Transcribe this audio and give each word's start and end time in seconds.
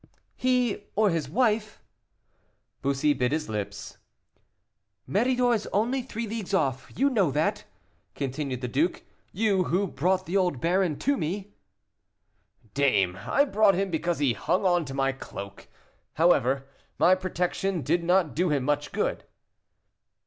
"He 0.35 0.85
or 0.95 1.11
his 1.11 1.29
wife." 1.29 1.79
Bussy 2.81 3.13
bit 3.13 3.31
his 3.31 3.47
lips. 3.49 3.99
"Méridor 5.07 5.53
is 5.53 5.69
only 5.71 6.01
three 6.01 6.25
leagues 6.25 6.55
off, 6.55 6.91
you 6.95 7.07
know 7.07 7.29
that," 7.29 7.65
continued 8.15 8.61
the 8.61 8.67
duke, 8.67 9.03
"you, 9.31 9.65
who 9.65 9.85
brought 9.85 10.25
the 10.25 10.35
old 10.35 10.59
baron 10.59 10.97
to 10.97 11.15
me." 11.17 11.53
"Dame! 12.73 13.15
I 13.27 13.45
brought 13.45 13.75
him 13.75 13.91
because 13.91 14.17
he 14.17 14.33
hung 14.33 14.65
on 14.65 14.85
to 14.85 14.95
my 14.95 15.11
cloak. 15.11 15.67
However, 16.15 16.67
my 16.97 17.13
protection 17.13 17.83
did 17.83 18.03
not 18.03 18.33
do 18.35 18.49
him 18.49 18.63
much 18.63 18.91
good." 18.91 19.23